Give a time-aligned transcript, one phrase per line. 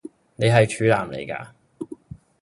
[0.35, 1.47] 你係處男嚟㗎？